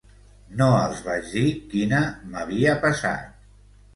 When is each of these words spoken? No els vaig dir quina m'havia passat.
No 0.59 0.69
els 0.77 1.01
vaig 1.07 1.27
dir 1.33 1.43
quina 1.73 2.01
m'havia 2.31 2.75
passat. 2.87 3.29